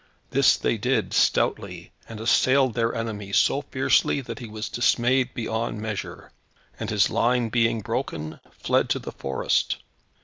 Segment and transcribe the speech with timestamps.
[0.31, 5.79] This they did stoutly, and assailed their enemy so fiercely that he was dismayed beyond
[5.79, 6.31] measure,
[6.79, 9.77] and his line being broken, fled to the forest.